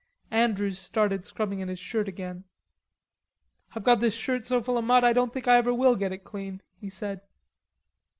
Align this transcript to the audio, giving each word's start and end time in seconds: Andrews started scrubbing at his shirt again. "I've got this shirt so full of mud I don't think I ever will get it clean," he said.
Andrews 0.31 0.79
started 0.79 1.27
scrubbing 1.27 1.61
at 1.61 1.67
his 1.67 1.77
shirt 1.77 2.07
again. 2.07 2.45
"I've 3.75 3.83
got 3.83 3.99
this 3.99 4.15
shirt 4.15 4.45
so 4.45 4.59
full 4.59 4.79
of 4.79 4.83
mud 4.83 5.03
I 5.03 5.13
don't 5.13 5.31
think 5.31 5.47
I 5.47 5.57
ever 5.57 5.75
will 5.75 5.95
get 5.95 6.11
it 6.11 6.23
clean," 6.23 6.63
he 6.79 6.89
said. 6.89 7.21